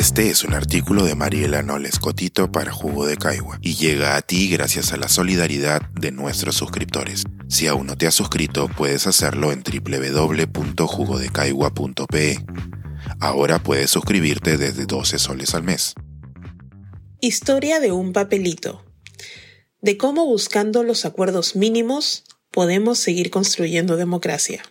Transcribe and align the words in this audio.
Este 0.00 0.30
es 0.30 0.42
un 0.44 0.54
artículo 0.54 1.04
de 1.04 1.14
Mariela 1.14 1.62
Noles 1.62 1.98
Cotito 1.98 2.50
para 2.50 2.72
Jugo 2.72 3.04
de 3.04 3.18
Caigua 3.18 3.58
y 3.60 3.74
llega 3.74 4.16
a 4.16 4.22
ti 4.22 4.48
gracias 4.48 4.94
a 4.94 4.96
la 4.96 5.10
solidaridad 5.10 5.82
de 5.90 6.10
nuestros 6.10 6.54
suscriptores. 6.54 7.24
Si 7.50 7.66
aún 7.66 7.86
no 7.86 7.98
te 7.98 8.06
has 8.06 8.14
suscrito, 8.14 8.70
puedes 8.74 9.06
hacerlo 9.06 9.52
en 9.52 9.62
www.jugodecaigua.pe. 9.62 12.38
Ahora 13.20 13.62
puedes 13.62 13.90
suscribirte 13.90 14.56
desde 14.56 14.86
12 14.86 15.18
soles 15.18 15.54
al 15.54 15.64
mes. 15.64 15.92
Historia 17.20 17.78
de 17.78 17.92
un 17.92 18.14
papelito. 18.14 18.82
De 19.82 19.98
cómo 19.98 20.24
buscando 20.24 20.82
los 20.82 21.04
acuerdos 21.04 21.56
mínimos 21.56 22.24
podemos 22.50 22.98
seguir 22.98 23.28
construyendo 23.28 23.98
democracia. 23.98 24.62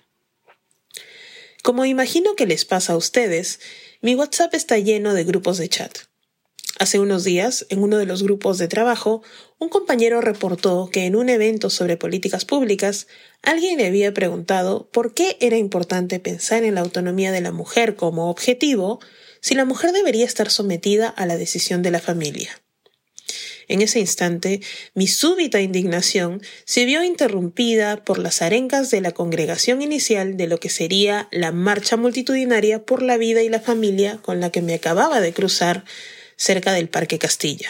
Como 1.62 1.86
imagino 1.86 2.36
que 2.36 2.48
les 2.48 2.66
pasa 2.66 2.94
a 2.94 2.98
ustedes, 2.98 3.60
mi 4.02 4.16
WhatsApp 4.16 4.54
está 4.54 4.78
lleno 4.78 5.14
de 5.14 5.26
grupos 5.26 5.58
de 5.58 5.68
chat. 5.68 5.98
Hace 6.78 7.00
unos 7.00 7.26
días, 7.26 7.66
en 7.70 7.84
uno 7.84 7.98
de 7.98 8.06
los 8.06 8.24
grupos 8.24 8.58
de 8.58 8.70
trabajo, 8.70 9.22
un 9.58 9.68
compañero 9.68 10.22
reportó 10.22 10.90
que 10.90 11.06
en 11.06 11.18
un 11.18 11.28
evento 11.28 11.70
sobre 11.70 11.98
políticas 11.98 12.46
públicas, 12.46 13.08
alguien 13.42 13.78
le 13.78 13.88
había 13.88 14.14
preguntado 14.14 14.90
por 14.92 15.14
qué 15.14 15.36
era 15.42 15.58
importante 15.58 16.22
pensar 16.22 16.64
en 16.64 16.76
la 16.76 16.82
autonomía 16.82 17.34
de 17.34 17.42
la 17.42 17.52
mujer 17.52 17.98
como 17.98 18.30
objetivo 18.30 19.02
si 19.42 19.56
la 19.56 19.66
mujer 19.66 19.92
debería 19.92 20.26
estar 20.26 20.50
sometida 20.50 21.10
a 21.10 21.26
la 21.26 21.36
decisión 21.36 21.82
de 21.82 21.92
la 21.92 22.00
familia. 22.00 22.62
En 23.70 23.84
ese 23.84 24.00
instante, 24.00 24.62
mi 24.96 25.08
súbita 25.08 25.62
indignación 25.62 26.42
se 26.66 26.86
vio 26.86 27.04
interrumpida 27.04 28.04
por 28.04 28.18
las 28.18 28.42
arencas 28.42 28.90
de 28.90 29.00
la 29.00 29.12
congregación 29.12 29.84
inicial 29.84 30.38
de 30.38 30.48
lo 30.48 30.60
que 30.60 30.70
sería 30.70 31.30
la 31.32 31.52
marcha 31.52 31.96
multitudinaria 31.96 32.84
por 32.84 33.04
la 33.04 33.18
vida 33.18 33.44
y 33.44 33.50
la 33.50 33.62
familia 33.62 34.18
con 34.24 34.42
la 34.42 34.50
que 34.50 34.64
me 34.64 34.74
acababa 34.74 35.22
de 35.22 35.34
cruzar 35.34 35.86
cerca 36.36 36.74
del 36.74 36.90
Parque 36.90 37.20
Castilla. 37.20 37.70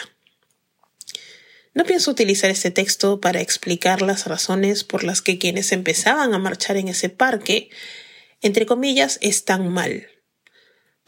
No 1.74 1.84
pienso 1.84 2.10
utilizar 2.10 2.50
este 2.50 2.70
texto 2.70 3.20
para 3.20 3.42
explicar 3.42 4.00
las 4.00 4.26
razones 4.26 4.84
por 4.84 5.04
las 5.04 5.20
que 5.20 5.38
quienes 5.38 5.70
empezaban 5.70 6.32
a 6.32 6.38
marchar 6.38 6.78
en 6.78 6.88
ese 6.88 7.10
parque, 7.10 7.68
entre 8.40 8.64
comillas, 8.64 9.18
están 9.20 9.68
mal 9.68 10.08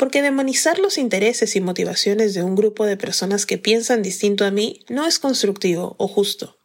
porque 0.03 0.21
demonizar 0.21 0.81
los 0.81 0.99
intereses 0.99 1.55
y 1.55 1.61
motivaciones 1.61 2.35
de 2.35 2.43
un 2.43 2.57
grupo 2.57 2.87
de 2.87 2.97
personas 2.97 3.47
que 3.47 3.57
piensan 3.57 4.03
distinto 4.03 4.45
a 4.45 4.51
mí 4.51 4.85
no 4.89 5.07
es 5.07 5.21
constructivo 5.21 5.95
o 5.97 6.09
justo. 6.09 6.59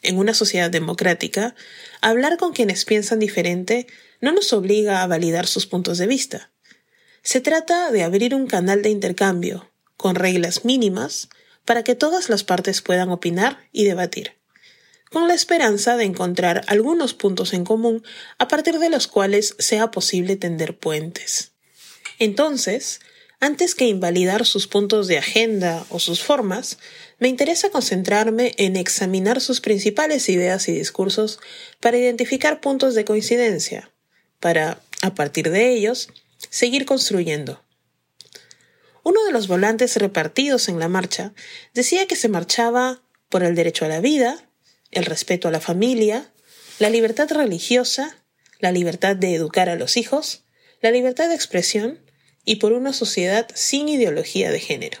En 0.00 0.16
una 0.16 0.32
sociedad 0.32 0.70
democrática, 0.70 1.54
hablar 2.00 2.38
con 2.38 2.54
quienes 2.54 2.86
piensan 2.86 3.18
diferente 3.18 3.86
no 4.22 4.32
nos 4.32 4.54
obliga 4.54 5.02
a 5.02 5.06
validar 5.06 5.46
sus 5.46 5.66
puntos 5.66 5.98
de 5.98 6.06
vista. 6.06 6.50
Se 7.22 7.42
trata 7.42 7.90
de 7.90 8.02
abrir 8.02 8.34
un 8.34 8.46
canal 8.46 8.80
de 8.80 8.88
intercambio, 8.88 9.70
con 9.98 10.14
reglas 10.14 10.64
mínimas, 10.64 11.28
para 11.66 11.84
que 11.84 11.94
todas 11.94 12.30
las 12.30 12.42
partes 12.42 12.80
puedan 12.80 13.10
opinar 13.10 13.68
y 13.70 13.84
debatir, 13.84 14.32
con 15.10 15.28
la 15.28 15.34
esperanza 15.34 15.98
de 15.98 16.04
encontrar 16.04 16.64
algunos 16.68 17.12
puntos 17.12 17.52
en 17.52 17.66
común 17.66 18.02
a 18.38 18.48
partir 18.48 18.78
de 18.78 18.88
los 18.88 19.08
cuales 19.08 19.54
sea 19.58 19.90
posible 19.90 20.36
tender 20.36 20.78
puentes. 20.78 21.52
Entonces, 22.18 23.00
antes 23.38 23.74
que 23.74 23.86
invalidar 23.86 24.46
sus 24.46 24.66
puntos 24.66 25.08
de 25.08 25.18
agenda 25.18 25.84
o 25.90 25.98
sus 25.98 26.22
formas, 26.22 26.78
me 27.18 27.28
interesa 27.28 27.70
concentrarme 27.70 28.54
en 28.56 28.76
examinar 28.76 29.40
sus 29.40 29.60
principales 29.60 30.28
ideas 30.28 30.68
y 30.68 30.72
discursos 30.72 31.38
para 31.80 31.98
identificar 31.98 32.60
puntos 32.60 32.94
de 32.94 33.04
coincidencia, 33.04 33.90
para, 34.40 34.80
a 35.02 35.14
partir 35.14 35.50
de 35.50 35.70
ellos, 35.70 36.08
seguir 36.48 36.86
construyendo. 36.86 37.62
Uno 39.02 39.22
de 39.24 39.32
los 39.32 39.48
volantes 39.48 39.96
repartidos 39.96 40.68
en 40.68 40.78
la 40.78 40.88
marcha 40.88 41.32
decía 41.74 42.06
que 42.06 42.16
se 42.16 42.28
marchaba 42.28 43.02
por 43.28 43.44
el 43.44 43.54
derecho 43.54 43.84
a 43.84 43.88
la 43.88 44.00
vida, 44.00 44.48
el 44.90 45.04
respeto 45.04 45.48
a 45.48 45.50
la 45.50 45.60
familia, 45.60 46.32
la 46.78 46.90
libertad 46.90 47.30
religiosa, 47.30 48.16
la 48.60 48.72
libertad 48.72 49.14
de 49.14 49.34
educar 49.34 49.68
a 49.68 49.76
los 49.76 49.96
hijos, 49.96 50.44
la 50.80 50.90
libertad 50.90 51.28
de 51.28 51.34
expresión 51.34 52.05
y 52.46 52.56
por 52.56 52.72
una 52.72 52.94
sociedad 52.94 53.46
sin 53.52 53.90
ideología 53.90 54.50
de 54.50 54.60
género. 54.60 55.00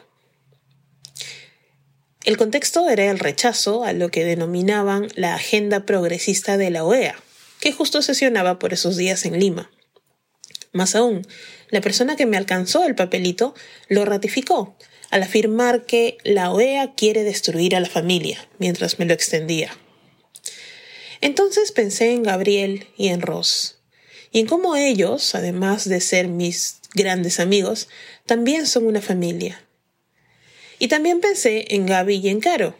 El 2.24 2.36
contexto 2.36 2.90
era 2.90 3.08
el 3.08 3.20
rechazo 3.20 3.84
a 3.84 3.92
lo 3.92 4.10
que 4.10 4.24
denominaban 4.24 5.08
la 5.14 5.36
agenda 5.36 5.86
progresista 5.86 6.58
de 6.58 6.70
la 6.70 6.84
OEA, 6.84 7.14
que 7.60 7.72
justo 7.72 8.02
sesionaba 8.02 8.58
por 8.58 8.74
esos 8.74 8.96
días 8.96 9.24
en 9.24 9.38
Lima. 9.38 9.70
Más 10.72 10.96
aún, 10.96 11.26
la 11.70 11.80
persona 11.80 12.16
que 12.16 12.26
me 12.26 12.36
alcanzó 12.36 12.84
el 12.84 12.96
papelito 12.96 13.54
lo 13.88 14.04
ratificó 14.04 14.76
al 15.10 15.22
afirmar 15.22 15.86
que 15.86 16.18
la 16.24 16.50
OEA 16.50 16.94
quiere 16.94 17.22
destruir 17.22 17.76
a 17.76 17.80
la 17.80 17.88
familia, 17.88 18.48
mientras 18.58 18.98
me 18.98 19.04
lo 19.06 19.14
extendía. 19.14 19.70
Entonces 21.20 21.70
pensé 21.70 22.10
en 22.10 22.24
Gabriel 22.24 22.88
y 22.96 23.08
en 23.08 23.22
Ross, 23.22 23.75
y 24.36 24.40
en 24.40 24.46
cómo 24.46 24.76
ellos, 24.76 25.34
además 25.34 25.88
de 25.88 25.98
ser 25.98 26.28
mis 26.28 26.80
grandes 26.92 27.40
amigos, 27.40 27.88
también 28.26 28.66
son 28.66 28.86
una 28.86 29.00
familia. 29.00 29.64
Y 30.78 30.88
también 30.88 31.22
pensé 31.22 31.64
en 31.74 31.86
Gaby 31.86 32.16
y 32.16 32.28
en 32.28 32.40
Caro. 32.40 32.76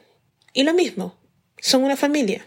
Y 0.52 0.64
lo 0.64 0.74
mismo, 0.74 1.16
son 1.58 1.82
una 1.82 1.96
familia. 1.96 2.46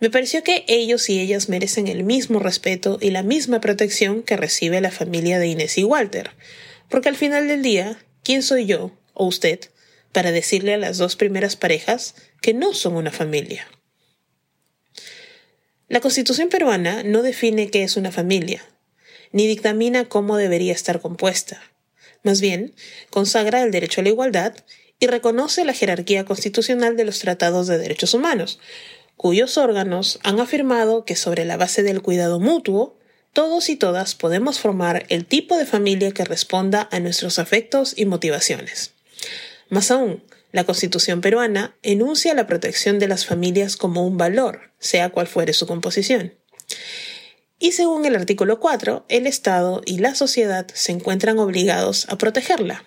Me 0.00 0.10
pareció 0.10 0.42
que 0.42 0.64
ellos 0.66 1.08
y 1.08 1.20
ellas 1.20 1.48
merecen 1.48 1.86
el 1.86 2.02
mismo 2.02 2.40
respeto 2.40 2.98
y 3.00 3.12
la 3.12 3.22
misma 3.22 3.60
protección 3.60 4.24
que 4.24 4.36
recibe 4.36 4.80
la 4.80 4.90
familia 4.90 5.38
de 5.38 5.46
Inés 5.46 5.78
y 5.78 5.84
Walter, 5.84 6.32
porque 6.88 7.10
al 7.10 7.16
final 7.16 7.46
del 7.46 7.62
día, 7.62 8.04
¿quién 8.24 8.42
soy 8.42 8.66
yo, 8.66 8.90
o 9.12 9.24
usted, 9.24 9.60
para 10.10 10.32
decirle 10.32 10.74
a 10.74 10.78
las 10.78 10.98
dos 10.98 11.14
primeras 11.14 11.54
parejas 11.54 12.16
que 12.42 12.54
no 12.54 12.74
son 12.74 12.96
una 12.96 13.12
familia? 13.12 13.68
La 15.94 16.00
Constitución 16.00 16.48
peruana 16.48 17.04
no 17.04 17.22
define 17.22 17.70
qué 17.70 17.84
es 17.84 17.96
una 17.96 18.10
familia, 18.10 18.64
ni 19.30 19.46
dictamina 19.46 20.08
cómo 20.08 20.36
debería 20.36 20.72
estar 20.72 21.00
compuesta. 21.00 21.62
Más 22.24 22.40
bien, 22.40 22.74
consagra 23.10 23.62
el 23.62 23.70
derecho 23.70 24.00
a 24.00 24.02
la 24.02 24.10
igualdad 24.10 24.56
y 24.98 25.06
reconoce 25.06 25.64
la 25.64 25.72
jerarquía 25.72 26.24
constitucional 26.24 26.96
de 26.96 27.04
los 27.04 27.20
tratados 27.20 27.68
de 27.68 27.78
derechos 27.78 28.12
humanos, 28.12 28.58
cuyos 29.16 29.56
órganos 29.56 30.18
han 30.24 30.40
afirmado 30.40 31.04
que 31.04 31.14
sobre 31.14 31.44
la 31.44 31.56
base 31.56 31.84
del 31.84 32.02
cuidado 32.02 32.40
mutuo, 32.40 32.98
todos 33.32 33.68
y 33.68 33.76
todas 33.76 34.16
podemos 34.16 34.58
formar 34.58 35.06
el 35.10 35.26
tipo 35.26 35.56
de 35.56 35.64
familia 35.64 36.10
que 36.10 36.24
responda 36.24 36.88
a 36.90 36.98
nuestros 36.98 37.38
afectos 37.38 37.94
y 37.96 38.06
motivaciones. 38.06 38.94
Más 39.68 39.92
aún, 39.92 40.24
la 40.54 40.62
Constitución 40.62 41.20
peruana 41.20 41.76
enuncia 41.82 42.32
la 42.32 42.46
protección 42.46 43.00
de 43.00 43.08
las 43.08 43.26
familias 43.26 43.76
como 43.76 44.06
un 44.06 44.16
valor, 44.16 44.70
sea 44.78 45.10
cual 45.10 45.26
fuere 45.26 45.52
su 45.52 45.66
composición. 45.66 46.32
Y 47.58 47.72
según 47.72 48.04
el 48.04 48.14
artículo 48.14 48.60
4, 48.60 49.04
el 49.08 49.26
Estado 49.26 49.82
y 49.84 49.98
la 49.98 50.14
sociedad 50.14 50.68
se 50.72 50.92
encuentran 50.92 51.40
obligados 51.40 52.06
a 52.08 52.18
protegerla. 52.18 52.84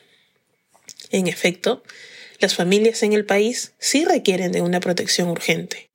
En 1.09 1.27
efecto, 1.27 1.83
las 2.39 2.55
familias 2.55 3.03
en 3.03 3.11
el 3.11 3.25
país 3.25 3.73
sí 3.79 4.05
requieren 4.05 4.53
de 4.53 4.61
una 4.61 4.79
protección 4.79 5.27
urgente. 5.27 5.89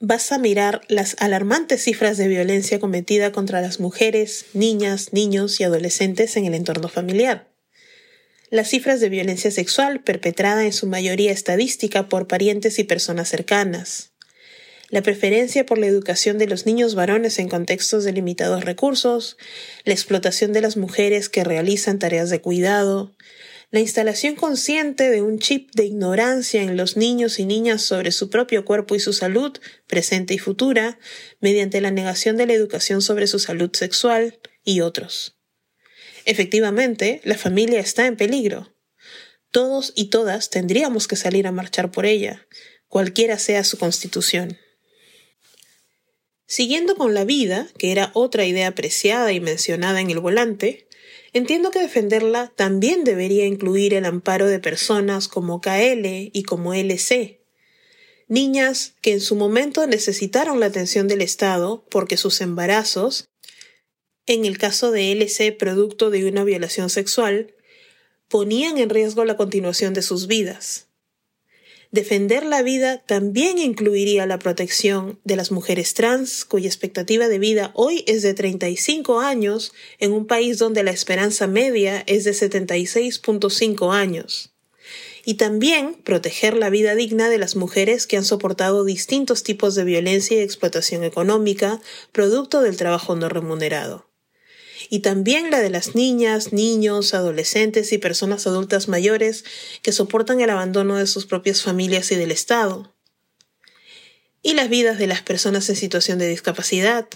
Basta 0.00 0.36
mirar 0.36 0.80
las 0.88 1.14
alarmantes 1.20 1.84
cifras 1.84 2.16
de 2.16 2.26
violencia 2.26 2.80
cometida 2.80 3.30
contra 3.30 3.60
las 3.60 3.78
mujeres, 3.78 4.46
niñas, 4.52 5.12
niños 5.12 5.60
y 5.60 5.64
adolescentes 5.64 6.36
en 6.36 6.44
el 6.44 6.54
entorno 6.54 6.88
familiar. 6.88 7.55
Las 8.50 8.68
cifras 8.68 9.00
de 9.00 9.08
violencia 9.08 9.50
sexual 9.50 10.02
perpetrada 10.02 10.64
en 10.64 10.72
su 10.72 10.86
mayoría 10.86 11.32
estadística 11.32 12.08
por 12.08 12.28
parientes 12.28 12.78
y 12.78 12.84
personas 12.84 13.28
cercanas. 13.28 14.12
La 14.88 15.02
preferencia 15.02 15.66
por 15.66 15.78
la 15.78 15.88
educación 15.88 16.38
de 16.38 16.46
los 16.46 16.64
niños 16.64 16.94
varones 16.94 17.40
en 17.40 17.48
contextos 17.48 18.04
de 18.04 18.12
limitados 18.12 18.64
recursos, 18.64 19.36
la 19.84 19.94
explotación 19.94 20.52
de 20.52 20.60
las 20.60 20.76
mujeres 20.76 21.28
que 21.28 21.42
realizan 21.42 21.98
tareas 21.98 22.30
de 22.30 22.40
cuidado, 22.40 23.16
la 23.72 23.80
instalación 23.80 24.36
consciente 24.36 25.10
de 25.10 25.22
un 25.22 25.40
chip 25.40 25.74
de 25.74 25.86
ignorancia 25.86 26.62
en 26.62 26.76
los 26.76 26.96
niños 26.96 27.40
y 27.40 27.46
niñas 27.46 27.82
sobre 27.82 28.12
su 28.12 28.30
propio 28.30 28.64
cuerpo 28.64 28.94
y 28.94 29.00
su 29.00 29.12
salud, 29.12 29.58
presente 29.88 30.34
y 30.34 30.38
futura, 30.38 31.00
mediante 31.40 31.80
la 31.80 31.90
negación 31.90 32.36
de 32.36 32.46
la 32.46 32.52
educación 32.52 33.02
sobre 33.02 33.26
su 33.26 33.40
salud 33.40 33.70
sexual, 33.74 34.38
y 34.66 34.80
otros. 34.80 35.35
Efectivamente, 36.26 37.20
la 37.24 37.38
familia 37.38 37.80
está 37.80 38.06
en 38.06 38.16
peligro. 38.16 38.74
Todos 39.52 39.92
y 39.94 40.10
todas 40.10 40.50
tendríamos 40.50 41.06
que 41.06 41.16
salir 41.16 41.46
a 41.46 41.52
marchar 41.52 41.92
por 41.92 42.04
ella, 42.04 42.46
cualquiera 42.88 43.38
sea 43.38 43.62
su 43.62 43.78
constitución. 43.78 44.58
Siguiendo 46.46 46.96
con 46.96 47.14
la 47.14 47.24
vida, 47.24 47.68
que 47.78 47.92
era 47.92 48.10
otra 48.12 48.44
idea 48.44 48.68
apreciada 48.68 49.32
y 49.32 49.40
mencionada 49.40 50.00
en 50.00 50.10
el 50.10 50.18
volante, 50.18 50.88
entiendo 51.32 51.70
que 51.70 51.78
defenderla 51.78 52.52
también 52.56 53.04
debería 53.04 53.46
incluir 53.46 53.94
el 53.94 54.04
amparo 54.04 54.46
de 54.46 54.58
personas 54.58 55.28
como 55.28 55.60
KL 55.60 56.04
y 56.32 56.42
como 56.42 56.74
LC, 56.74 57.40
niñas 58.28 58.94
que 59.00 59.12
en 59.12 59.20
su 59.20 59.36
momento 59.36 59.86
necesitaron 59.86 60.58
la 60.58 60.66
atención 60.66 61.06
del 61.06 61.22
Estado 61.22 61.86
porque 61.88 62.16
sus 62.16 62.40
embarazos, 62.40 63.28
en 64.26 64.44
el 64.44 64.58
caso 64.58 64.90
de 64.90 65.12
LC 65.12 65.52
producto 65.52 66.10
de 66.10 66.26
una 66.26 66.42
violación 66.42 66.90
sexual, 66.90 67.54
ponían 68.28 68.78
en 68.78 68.90
riesgo 68.90 69.24
la 69.24 69.36
continuación 69.36 69.94
de 69.94 70.02
sus 70.02 70.26
vidas. 70.26 70.86
Defender 71.92 72.44
la 72.44 72.62
vida 72.62 72.98
también 73.06 73.58
incluiría 73.58 74.26
la 74.26 74.40
protección 74.40 75.20
de 75.22 75.36
las 75.36 75.52
mujeres 75.52 75.94
trans, 75.94 76.44
cuya 76.44 76.66
expectativa 76.66 77.28
de 77.28 77.38
vida 77.38 77.70
hoy 77.74 78.02
es 78.08 78.22
de 78.22 78.34
35 78.34 79.20
años, 79.20 79.72
en 80.00 80.12
un 80.12 80.26
país 80.26 80.58
donde 80.58 80.82
la 80.82 80.90
esperanza 80.90 81.46
media 81.46 82.02
es 82.06 82.24
de 82.24 82.32
76.5 82.32 83.94
años. 83.94 84.52
Y 85.24 85.34
también 85.34 85.94
proteger 85.94 86.56
la 86.56 86.70
vida 86.70 86.96
digna 86.96 87.28
de 87.28 87.38
las 87.38 87.54
mujeres 87.54 88.08
que 88.08 88.16
han 88.16 88.24
soportado 88.24 88.84
distintos 88.84 89.44
tipos 89.44 89.76
de 89.76 89.84
violencia 89.84 90.36
y 90.36 90.40
explotación 90.40 91.04
económica, 91.04 91.80
producto 92.10 92.60
del 92.60 92.76
trabajo 92.76 93.14
no 93.14 93.28
remunerado 93.28 94.06
y 94.88 95.00
también 95.00 95.50
la 95.50 95.60
de 95.60 95.70
las 95.70 95.94
niñas, 95.94 96.52
niños, 96.52 97.14
adolescentes 97.14 97.92
y 97.92 97.98
personas 97.98 98.46
adultas 98.46 98.88
mayores 98.88 99.44
que 99.82 99.92
soportan 99.92 100.40
el 100.40 100.50
abandono 100.50 100.96
de 100.96 101.06
sus 101.06 101.26
propias 101.26 101.62
familias 101.62 102.10
y 102.12 102.16
del 102.16 102.30
Estado, 102.30 102.94
y 104.42 104.54
las 104.54 104.68
vidas 104.68 104.98
de 104.98 105.06
las 105.06 105.22
personas 105.22 105.68
en 105.68 105.76
situación 105.76 106.18
de 106.18 106.28
discapacidad, 106.28 107.08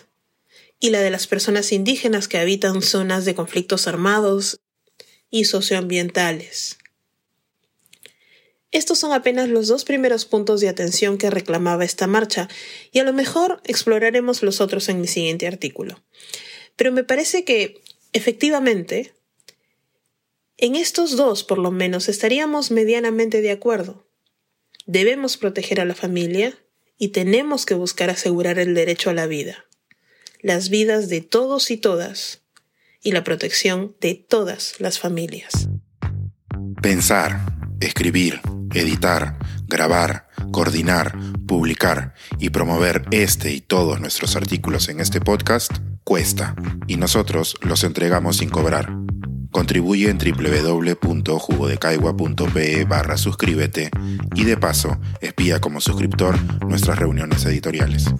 y 0.81 0.91
la 0.91 1.01
de 1.01 1.11
las 1.11 1.27
personas 1.27 1.73
indígenas 1.73 2.27
que 2.27 2.39
habitan 2.39 2.83
zonas 2.83 3.25
de 3.25 3.35
conflictos 3.35 3.87
armados 3.87 4.61
y 5.31 5.45
socioambientales. 5.45 6.79
Estos 8.73 8.99
son 8.99 9.13
apenas 9.13 9.49
los 9.49 9.67
dos 9.67 9.85
primeros 9.85 10.25
puntos 10.25 10.61
de 10.61 10.69
atención 10.69 11.19
que 11.19 11.29
reclamaba 11.29 11.85
esta 11.85 12.07
marcha, 12.07 12.49
y 12.93 13.01
a 13.01 13.05
lo 13.05 13.13
mejor 13.13 13.61
exploraremos 13.65 14.43
los 14.43 14.61
otros 14.61 14.89
en 14.89 15.01
mi 15.01 15.09
siguiente 15.09 15.49
artículo. 15.49 16.01
Pero 16.81 16.93
me 16.93 17.05
parece 17.05 17.45
que, 17.45 17.83
efectivamente, 18.15 19.13
en 20.57 20.77
estos 20.77 21.15
dos, 21.15 21.45
por 21.45 21.59
lo 21.59 21.71
menos, 21.71 22.09
estaríamos 22.09 22.71
medianamente 22.71 23.43
de 23.43 23.51
acuerdo. 23.51 24.07
Debemos 24.87 25.37
proteger 25.37 25.83
a 25.83 25.85
la 25.85 25.95
familia 25.95 26.59
y 26.97 27.09
tenemos 27.09 27.67
que 27.67 27.75
buscar 27.75 28.09
asegurar 28.09 28.59
el 28.59 28.73
derecho 28.73 29.11
a 29.11 29.13
la 29.13 29.27
vida, 29.27 29.67
las 30.41 30.71
vidas 30.71 31.11
de 31.11 31.21
todos 31.21 31.71
y 31.71 31.77
todas, 31.77 32.41
y 33.03 33.13
la 33.13 33.25
protección 33.25 33.95
de 34.01 34.15
todas 34.15 34.81
las 34.81 34.99
familias. 34.99 35.69
Pensar, 36.81 37.43
escribir, 37.81 38.41
editar, 38.73 39.39
grabar, 39.67 40.29
coordinar, 40.51 41.15
publicar 41.47 42.15
y 42.39 42.49
promover 42.49 43.03
este 43.11 43.53
y 43.53 43.61
todos 43.61 44.01
nuestros 44.01 44.35
artículos 44.35 44.89
en 44.89 45.01
este 45.01 45.21
podcast 45.21 45.73
cuesta 46.05 46.55
y 46.87 46.97
nosotros 46.97 47.57
los 47.63 47.83
entregamos 47.85 48.39
sin 48.39 48.51
cobrar. 48.51 48.93
Contribuye 49.51 50.11
en 50.11 50.19
www.jugodecaigua.pe 50.19 52.85
barra 52.85 53.17
suscríbete 53.17 53.91
y 54.35 54.45
de 54.45 54.57
paso 54.57 54.99
espía 55.21 55.61
como 55.61 55.81
suscriptor 55.81 56.37
nuestras 56.65 56.99
reuniones 56.99 57.45
editoriales. 57.45 58.13